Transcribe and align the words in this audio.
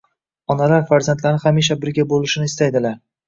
Onalar 0.53 0.87
farzandlari 0.91 1.41
hamisha 1.45 1.77
birga 1.83 2.07
bo‘lishini 2.15 2.51
istaydilar. 2.53 2.99